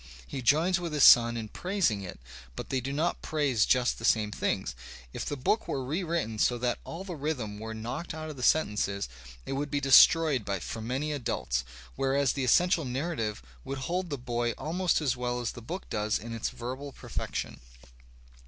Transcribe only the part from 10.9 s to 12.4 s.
adults, whereas